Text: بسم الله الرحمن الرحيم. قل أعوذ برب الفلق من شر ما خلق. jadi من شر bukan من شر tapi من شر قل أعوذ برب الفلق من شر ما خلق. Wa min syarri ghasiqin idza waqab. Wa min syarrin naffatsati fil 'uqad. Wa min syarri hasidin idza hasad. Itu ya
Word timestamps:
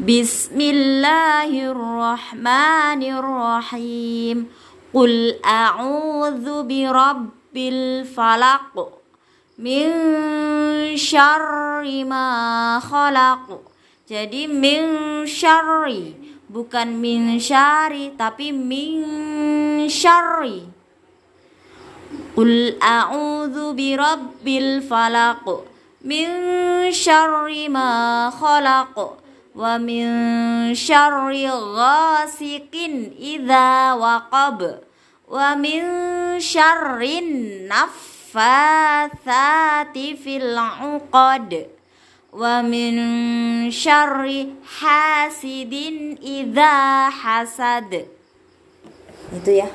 بسم 0.00 0.56
الله 0.56 1.52
الرحمن 1.52 3.02
الرحيم. 3.02 4.48
قل 4.94 5.12
أعوذ 5.44 6.46
برب 6.64 7.56
الفلق 7.56 8.74
من 9.58 9.86
شر 10.96 11.84
ما 12.08 12.28
خلق. 12.80 13.46
jadi 14.08 14.48
من 14.48 14.80
شر 15.28 15.84
bukan 16.48 16.88
من 16.96 17.36
شر 17.36 17.92
tapi 18.16 18.48
من 18.48 19.88
شر 19.92 20.40
قل 22.36 22.52
أعوذ 22.80 23.76
برب 23.76 24.46
الفلق 24.48 25.44
من 26.04 26.28
شر 26.92 27.68
ما 27.68 27.90
خلق. 28.32 29.21
Wa 29.52 29.78
min 29.78 30.74
syarri 30.74 31.44
ghasiqin 31.48 33.12
idza 33.16 33.96
waqab. 33.96 34.84
Wa 35.28 35.56
min 35.56 35.84
syarrin 36.40 37.68
naffatsati 37.68 38.96
fil 40.16 40.56
'uqad. 40.56 41.68
Wa 42.32 42.64
min 42.64 42.96
syarri 43.68 44.56
hasidin 44.64 46.16
idza 46.20 47.08
hasad. 47.12 48.08
Itu 49.32 49.52
ya 49.52 49.68